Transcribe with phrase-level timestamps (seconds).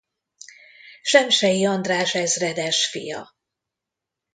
[1.01, 3.35] Semsey András ezredes fia.